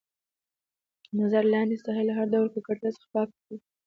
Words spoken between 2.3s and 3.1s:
ډول ککړتیا څخه